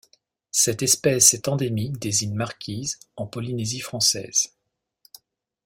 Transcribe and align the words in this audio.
Cette 0.49 0.81
espèce 0.81 1.35
est 1.35 1.47
endémique 1.47 1.99
des 1.99 2.23
îles 2.23 2.33
Marquises 2.33 2.97
en 3.17 3.27
Polynésie 3.27 3.81
française. 3.81 4.51